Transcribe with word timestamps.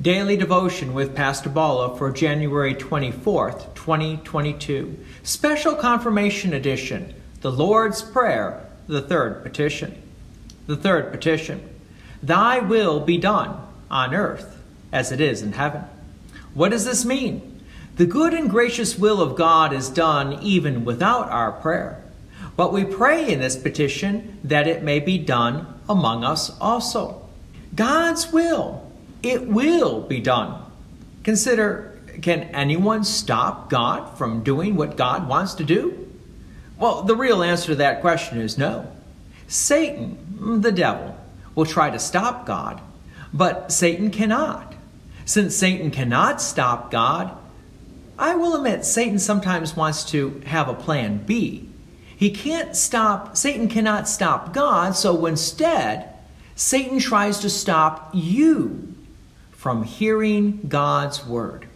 Daily 0.00 0.36
Devotion 0.36 0.94
with 0.94 1.16
Pastor 1.16 1.48
Bala 1.48 1.98
for 1.98 2.12
January 2.12 2.72
24th, 2.72 3.74
2022. 3.74 4.96
Special 5.24 5.74
Confirmation 5.74 6.52
Edition 6.52 7.12
The 7.40 7.50
Lord's 7.50 8.00
Prayer, 8.00 8.64
the 8.86 9.02
third 9.02 9.42
petition. 9.42 10.00
The 10.68 10.76
third 10.76 11.10
petition 11.10 11.68
Thy 12.22 12.60
will 12.60 13.00
be 13.00 13.18
done 13.18 13.60
on 13.90 14.14
earth 14.14 14.62
as 14.92 15.10
it 15.10 15.20
is 15.20 15.42
in 15.42 15.54
heaven. 15.54 15.82
What 16.54 16.68
does 16.68 16.84
this 16.84 17.04
mean? 17.04 17.60
The 17.96 18.06
good 18.06 18.34
and 18.34 18.48
gracious 18.48 18.96
will 18.96 19.20
of 19.20 19.34
God 19.34 19.72
is 19.72 19.88
done 19.88 20.34
even 20.44 20.84
without 20.84 21.28
our 21.28 21.50
prayer. 21.50 22.00
But 22.56 22.72
we 22.72 22.84
pray 22.84 23.32
in 23.32 23.40
this 23.40 23.56
petition 23.56 24.38
that 24.44 24.68
it 24.68 24.84
may 24.84 25.00
be 25.00 25.18
done 25.18 25.66
among 25.88 26.22
us 26.22 26.56
also. 26.60 27.28
God's 27.74 28.32
will 28.32 28.87
it 29.22 29.46
will 29.46 30.02
be 30.02 30.20
done. 30.20 30.62
Consider 31.24 31.98
can 32.22 32.42
anyone 32.54 33.04
stop 33.04 33.70
God 33.70 34.16
from 34.18 34.42
doing 34.42 34.74
what 34.74 34.96
God 34.96 35.28
wants 35.28 35.54
to 35.54 35.64
do? 35.64 36.08
Well, 36.78 37.02
the 37.02 37.16
real 37.16 37.42
answer 37.42 37.68
to 37.68 37.74
that 37.76 38.00
question 38.00 38.40
is 38.40 38.58
no. 38.58 38.90
Satan, 39.46 40.60
the 40.60 40.72
devil, 40.72 41.16
will 41.54 41.66
try 41.66 41.90
to 41.90 41.98
stop 41.98 42.46
God, 42.46 42.80
but 43.32 43.72
Satan 43.72 44.10
cannot. 44.10 44.74
Since 45.24 45.56
Satan 45.56 45.90
cannot 45.90 46.40
stop 46.40 46.90
God, 46.90 47.36
I 48.18 48.34
will 48.34 48.56
admit 48.56 48.84
Satan 48.84 49.18
sometimes 49.18 49.76
wants 49.76 50.04
to 50.10 50.40
have 50.46 50.68
a 50.68 50.74
plan 50.74 51.18
B. 51.18 51.68
He 52.16 52.30
can't 52.30 52.74
stop, 52.74 53.36
Satan 53.36 53.68
cannot 53.68 54.08
stop 54.08 54.52
God, 54.52 54.96
so 54.96 55.26
instead, 55.26 56.12
Satan 56.56 56.98
tries 56.98 57.38
to 57.40 57.50
stop 57.50 58.10
you 58.12 58.87
from 59.58 59.82
hearing 59.82 60.60
God's 60.68 61.26
word. 61.26 61.66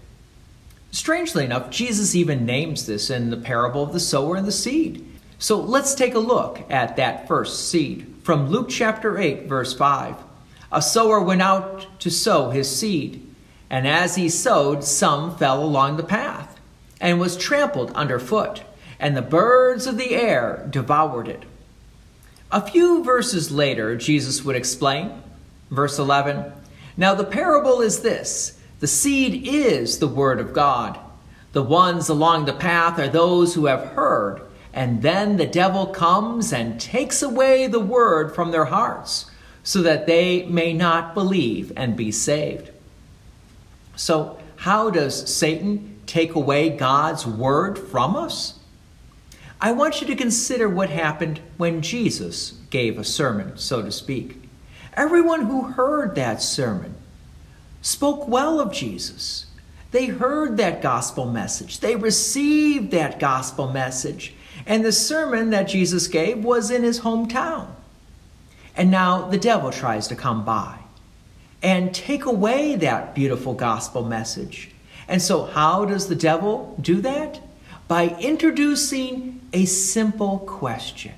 Strangely 0.92 1.44
enough, 1.44 1.68
Jesus 1.68 2.14
even 2.14 2.46
names 2.46 2.86
this 2.86 3.10
in 3.10 3.30
the 3.30 3.36
parable 3.36 3.82
of 3.82 3.92
the 3.92 3.98
sower 3.98 4.36
and 4.36 4.46
the 4.46 4.52
seed. 4.52 5.04
So 5.40 5.58
let's 5.58 5.96
take 5.96 6.14
a 6.14 6.20
look 6.20 6.62
at 6.70 6.94
that 6.94 7.26
first 7.26 7.68
seed 7.68 8.06
from 8.22 8.48
Luke 8.48 8.68
chapter 8.68 9.18
8, 9.18 9.48
verse 9.48 9.74
5. 9.74 10.14
A 10.70 10.80
sower 10.80 11.20
went 11.20 11.42
out 11.42 11.88
to 11.98 12.08
sow 12.08 12.50
his 12.50 12.70
seed, 12.70 13.26
and 13.68 13.88
as 13.88 14.14
he 14.14 14.28
sowed, 14.28 14.84
some 14.84 15.36
fell 15.36 15.60
along 15.60 15.96
the 15.96 16.04
path 16.04 16.60
and 17.00 17.18
was 17.18 17.36
trampled 17.36 17.90
underfoot, 17.94 18.62
and 19.00 19.16
the 19.16 19.22
birds 19.22 19.88
of 19.88 19.98
the 19.98 20.14
air 20.14 20.68
devoured 20.70 21.26
it. 21.26 21.42
A 22.52 22.64
few 22.64 23.02
verses 23.02 23.50
later, 23.50 23.96
Jesus 23.96 24.44
would 24.44 24.54
explain, 24.54 25.20
verse 25.68 25.98
11, 25.98 26.52
now, 26.96 27.14
the 27.14 27.24
parable 27.24 27.80
is 27.80 28.00
this 28.00 28.58
the 28.80 28.86
seed 28.86 29.46
is 29.46 29.98
the 29.98 30.08
word 30.08 30.40
of 30.40 30.52
God. 30.52 30.98
The 31.52 31.62
ones 31.62 32.08
along 32.08 32.44
the 32.44 32.52
path 32.52 32.98
are 32.98 33.08
those 33.08 33.54
who 33.54 33.66
have 33.66 33.90
heard, 33.90 34.42
and 34.72 35.02
then 35.02 35.36
the 35.36 35.46
devil 35.46 35.86
comes 35.86 36.52
and 36.52 36.80
takes 36.80 37.22
away 37.22 37.66
the 37.66 37.80
word 37.80 38.34
from 38.34 38.50
their 38.50 38.64
hearts, 38.66 39.30
so 39.62 39.82
that 39.82 40.06
they 40.06 40.44
may 40.46 40.72
not 40.72 41.14
believe 41.14 41.72
and 41.76 41.96
be 41.96 42.10
saved. 42.10 42.70
So, 43.96 44.38
how 44.56 44.90
does 44.90 45.32
Satan 45.34 46.00
take 46.06 46.34
away 46.34 46.70
God's 46.70 47.26
word 47.26 47.78
from 47.78 48.16
us? 48.16 48.58
I 49.60 49.72
want 49.72 50.00
you 50.00 50.06
to 50.08 50.16
consider 50.16 50.68
what 50.68 50.90
happened 50.90 51.40
when 51.56 51.82
Jesus 51.82 52.54
gave 52.70 52.98
a 52.98 53.04
sermon, 53.04 53.56
so 53.56 53.82
to 53.82 53.92
speak. 53.92 54.41
Everyone 54.94 55.46
who 55.46 55.62
heard 55.62 56.14
that 56.14 56.42
sermon 56.42 56.94
spoke 57.80 58.28
well 58.28 58.60
of 58.60 58.72
Jesus. 58.72 59.46
They 59.90 60.06
heard 60.06 60.56
that 60.56 60.82
gospel 60.82 61.26
message. 61.26 61.80
They 61.80 61.96
received 61.96 62.90
that 62.92 63.18
gospel 63.18 63.70
message. 63.70 64.34
And 64.66 64.84
the 64.84 64.92
sermon 64.92 65.50
that 65.50 65.64
Jesus 65.64 66.08
gave 66.08 66.44
was 66.44 66.70
in 66.70 66.82
his 66.82 67.00
hometown. 67.00 67.68
And 68.76 68.90
now 68.90 69.28
the 69.28 69.38
devil 69.38 69.70
tries 69.70 70.08
to 70.08 70.16
come 70.16 70.44
by 70.44 70.78
and 71.62 71.94
take 71.94 72.24
away 72.24 72.74
that 72.76 73.14
beautiful 73.14 73.54
gospel 73.54 74.04
message. 74.04 74.70
And 75.08 75.20
so, 75.20 75.44
how 75.44 75.84
does 75.84 76.08
the 76.08 76.14
devil 76.14 76.76
do 76.80 77.00
that? 77.02 77.40
By 77.86 78.16
introducing 78.18 79.40
a 79.52 79.66
simple 79.66 80.38
question. 80.38 81.12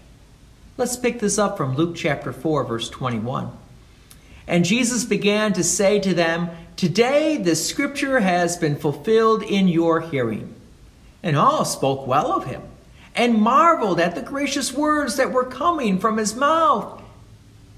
Let's 0.76 0.96
pick 0.96 1.20
this 1.20 1.38
up 1.38 1.56
from 1.56 1.76
Luke 1.76 1.94
chapter 1.94 2.32
4, 2.32 2.64
verse 2.64 2.90
21. 2.90 3.52
And 4.46 4.64
Jesus 4.64 5.04
began 5.04 5.52
to 5.54 5.64
say 5.64 6.00
to 6.00 6.14
them, 6.14 6.50
Today 6.76 7.36
the 7.36 7.56
scripture 7.56 8.20
has 8.20 8.56
been 8.56 8.76
fulfilled 8.76 9.42
in 9.42 9.68
your 9.68 10.00
hearing. 10.00 10.54
And 11.22 11.36
all 11.36 11.64
spoke 11.64 12.06
well 12.06 12.32
of 12.32 12.44
him, 12.44 12.62
and 13.14 13.40
marveled 13.40 13.98
at 13.98 14.14
the 14.14 14.20
gracious 14.20 14.72
words 14.72 15.16
that 15.16 15.32
were 15.32 15.44
coming 15.44 15.98
from 15.98 16.18
his 16.18 16.34
mouth. 16.34 17.02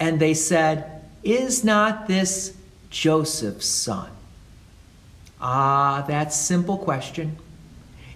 And 0.00 0.18
they 0.18 0.34
said, 0.34 1.04
Is 1.22 1.62
not 1.62 2.08
this 2.08 2.56
Joseph's 2.90 3.66
son? 3.66 4.10
Ah, 5.40 6.04
that 6.08 6.32
simple 6.32 6.78
question. 6.78 7.36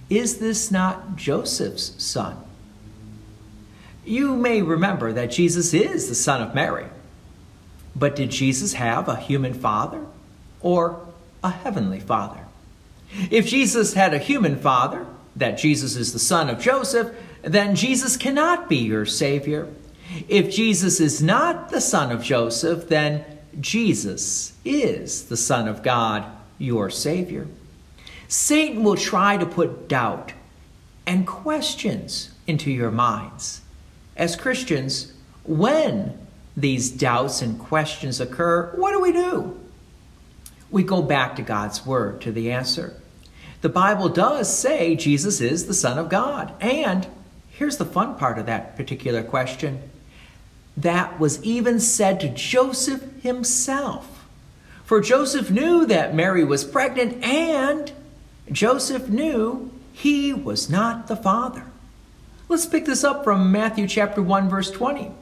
Is 0.08 0.38
this 0.38 0.72
not 0.72 1.14
Joseph's 1.14 2.02
son? 2.02 2.36
You 4.04 4.34
may 4.34 4.62
remember 4.62 5.12
that 5.12 5.30
Jesus 5.30 5.72
is 5.72 6.08
the 6.08 6.14
son 6.16 6.42
of 6.42 6.54
Mary. 6.54 6.86
But 7.94 8.16
did 8.16 8.30
Jesus 8.30 8.74
have 8.74 9.08
a 9.08 9.16
human 9.16 9.54
father 9.54 10.06
or 10.60 11.06
a 11.42 11.50
heavenly 11.50 12.00
father? 12.00 12.40
If 13.30 13.46
Jesus 13.46 13.94
had 13.94 14.14
a 14.14 14.18
human 14.18 14.56
father, 14.56 15.06
that 15.36 15.58
Jesus 15.58 15.96
is 15.96 16.12
the 16.12 16.18
son 16.18 16.48
of 16.48 16.60
Joseph, 16.60 17.14
then 17.42 17.74
Jesus 17.74 18.16
cannot 18.16 18.68
be 18.68 18.76
your 18.76 19.06
Savior. 19.06 19.68
If 20.28 20.50
Jesus 20.50 21.00
is 21.00 21.22
not 21.22 21.70
the 21.70 21.80
son 21.80 22.12
of 22.12 22.22
Joseph, 22.22 22.88
then 22.88 23.24
Jesus 23.58 24.52
is 24.64 25.24
the 25.24 25.36
Son 25.36 25.66
of 25.66 25.82
God, 25.82 26.24
your 26.58 26.90
Savior. 26.90 27.48
Satan 28.28 28.84
will 28.84 28.96
try 28.96 29.36
to 29.36 29.46
put 29.46 29.88
doubt 29.88 30.32
and 31.06 31.26
questions 31.26 32.30
into 32.46 32.70
your 32.70 32.90
minds. 32.90 33.62
As 34.16 34.36
Christians, 34.36 35.12
when 35.44 36.16
these 36.56 36.90
doubts 36.90 37.42
and 37.42 37.58
questions 37.58 38.20
occur, 38.20 38.70
what 38.74 38.92
do 38.92 39.00
we 39.00 39.12
do? 39.12 39.58
We 40.70 40.82
go 40.82 41.02
back 41.02 41.36
to 41.36 41.42
God's 41.42 41.84
Word 41.84 42.20
to 42.22 42.32
the 42.32 42.52
answer. 42.52 42.94
The 43.60 43.68
Bible 43.68 44.08
does 44.08 44.56
say 44.56 44.96
Jesus 44.96 45.40
is 45.40 45.66
the 45.66 45.74
Son 45.74 45.98
of 45.98 46.08
God. 46.08 46.52
And 46.60 47.06
here's 47.50 47.76
the 47.76 47.84
fun 47.84 48.16
part 48.16 48.38
of 48.38 48.46
that 48.46 48.76
particular 48.76 49.22
question 49.22 49.82
that 50.76 51.20
was 51.20 51.42
even 51.42 51.78
said 51.78 52.20
to 52.20 52.28
Joseph 52.28 53.02
himself. 53.22 54.24
For 54.84 55.00
Joseph 55.00 55.50
knew 55.50 55.84
that 55.86 56.14
Mary 56.14 56.42
was 56.42 56.64
pregnant, 56.64 57.22
and 57.22 57.92
Joseph 58.50 59.08
knew 59.08 59.70
he 59.92 60.32
was 60.32 60.70
not 60.70 61.06
the 61.06 61.16
father. 61.16 61.66
Let's 62.48 62.66
pick 62.66 62.86
this 62.86 63.04
up 63.04 63.22
from 63.22 63.52
Matthew 63.52 63.86
chapter 63.86 64.22
1 64.22 64.48
verse 64.48 64.70
20. 64.70 65.12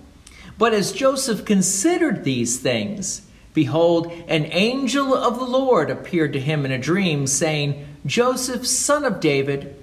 But 0.59 0.75
as 0.75 0.93
Joseph 0.93 1.45
considered 1.45 2.25
these 2.25 2.59
things, 2.59 3.23
behold, 3.55 4.13
an 4.27 4.47
angel 4.47 5.15
of 5.15 5.39
the 5.39 5.45
Lord 5.45 5.89
appeared 5.89 6.33
to 6.33 6.41
him 6.41 6.65
in 6.65 6.73
a 6.73 6.79
dream, 6.79 7.29
saying, 7.29 7.87
Joseph, 8.05 8.67
son 8.67 9.05
of 9.05 9.21
David, 9.21 9.77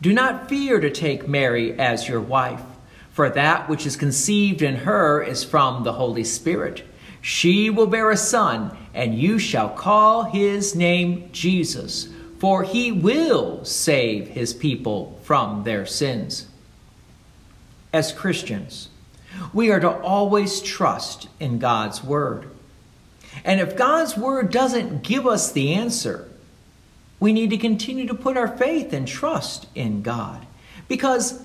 do 0.00 0.12
not 0.12 0.48
fear 0.48 0.80
to 0.80 0.90
take 0.90 1.28
Mary 1.28 1.78
as 1.78 2.08
your 2.08 2.20
wife, 2.20 2.62
for 3.12 3.28
that 3.28 3.68
which 3.68 3.86
is 3.86 3.94
conceived 3.94 4.62
in 4.62 4.76
her 4.76 5.22
is 5.22 5.44
from 5.44 5.84
the 5.84 5.92
Holy 5.92 6.24
Spirit. 6.24 6.82
She 7.20 7.70
will 7.70 7.86
bear 7.86 8.10
a 8.10 8.16
son, 8.16 8.76
and 8.94 9.18
you 9.18 9.38
shall 9.38 9.68
call 9.68 10.24
his 10.24 10.74
name 10.74 11.28
Jesus, 11.30 12.08
for 12.38 12.64
he 12.64 12.90
will 12.90 13.64
save 13.64 14.28
his 14.28 14.54
people 14.54 15.20
from 15.22 15.62
their 15.62 15.86
sins. 15.86 16.48
As 17.92 18.12
Christians, 18.12 18.88
we 19.52 19.70
are 19.70 19.80
to 19.80 19.90
always 19.90 20.60
trust 20.60 21.28
in 21.40 21.58
God's 21.58 22.02
Word. 22.02 22.48
And 23.44 23.60
if 23.60 23.76
God's 23.76 24.16
Word 24.16 24.50
doesn't 24.50 25.02
give 25.02 25.26
us 25.26 25.52
the 25.52 25.74
answer, 25.74 26.28
we 27.20 27.32
need 27.32 27.50
to 27.50 27.58
continue 27.58 28.06
to 28.06 28.14
put 28.14 28.36
our 28.36 28.56
faith 28.56 28.92
and 28.92 29.06
trust 29.06 29.66
in 29.74 30.02
God. 30.02 30.46
Because 30.88 31.42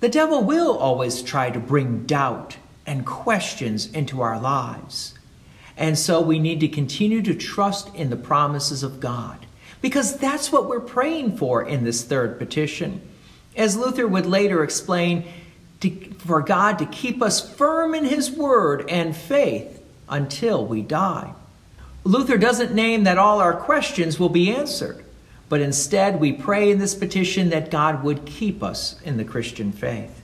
the 0.00 0.08
devil 0.08 0.42
will 0.42 0.76
always 0.76 1.22
try 1.22 1.50
to 1.50 1.60
bring 1.60 2.04
doubt 2.06 2.56
and 2.86 3.06
questions 3.06 3.90
into 3.92 4.20
our 4.20 4.38
lives. 4.40 5.14
And 5.76 5.98
so 5.98 6.20
we 6.20 6.38
need 6.38 6.60
to 6.60 6.68
continue 6.68 7.22
to 7.22 7.34
trust 7.34 7.94
in 7.94 8.10
the 8.10 8.16
promises 8.16 8.82
of 8.82 9.00
God. 9.00 9.46
Because 9.80 10.16
that's 10.16 10.50
what 10.50 10.68
we're 10.68 10.80
praying 10.80 11.36
for 11.36 11.66
in 11.66 11.84
this 11.84 12.02
third 12.02 12.38
petition. 12.38 13.00
As 13.56 13.76
Luther 13.76 14.06
would 14.06 14.26
later 14.26 14.62
explain, 14.62 15.24
to, 15.80 15.90
for 16.18 16.42
God 16.42 16.78
to 16.78 16.86
keep 16.86 17.22
us 17.22 17.54
firm 17.54 17.94
in 17.94 18.04
His 18.04 18.30
Word 18.30 18.88
and 18.88 19.16
faith 19.16 19.82
until 20.08 20.64
we 20.64 20.82
die. 20.82 21.34
Luther 22.04 22.38
doesn't 22.38 22.74
name 22.74 23.04
that 23.04 23.18
all 23.18 23.40
our 23.40 23.54
questions 23.54 24.20
will 24.20 24.28
be 24.28 24.54
answered, 24.54 25.04
but 25.48 25.60
instead 25.60 26.20
we 26.20 26.32
pray 26.32 26.70
in 26.70 26.78
this 26.78 26.94
petition 26.94 27.50
that 27.50 27.70
God 27.70 28.04
would 28.04 28.24
keep 28.24 28.62
us 28.62 29.00
in 29.02 29.16
the 29.16 29.24
Christian 29.24 29.72
faith. 29.72 30.22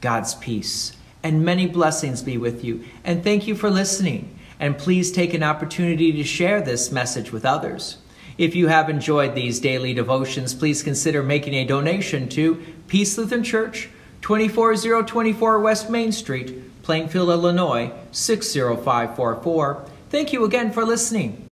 God's 0.00 0.34
peace 0.34 0.96
and 1.22 1.44
many 1.44 1.66
blessings 1.66 2.22
be 2.22 2.38
with 2.38 2.64
you, 2.64 2.84
and 3.04 3.22
thank 3.22 3.46
you 3.46 3.54
for 3.54 3.70
listening. 3.70 4.36
And 4.58 4.76
please 4.76 5.10
take 5.10 5.32
an 5.32 5.42
opportunity 5.42 6.12
to 6.12 6.24
share 6.24 6.60
this 6.60 6.92
message 6.92 7.32
with 7.32 7.46
others. 7.46 7.96
If 8.36 8.54
you 8.54 8.68
have 8.68 8.90
enjoyed 8.90 9.34
these 9.34 9.58
daily 9.58 9.94
devotions, 9.94 10.54
please 10.54 10.82
consider 10.82 11.22
making 11.22 11.54
a 11.54 11.64
donation 11.64 12.28
to 12.30 12.62
Peace 12.86 13.16
Lutheran 13.16 13.42
Church, 13.42 13.88
24024 14.22 15.60
West 15.60 15.90
Main 15.90 16.12
Street, 16.12 16.82
Plainfield, 16.82 17.30
Illinois 17.30 17.92
60544. 18.12 19.84
Thank 20.10 20.32
you 20.32 20.44
again 20.44 20.72
for 20.72 20.84
listening. 20.84 21.48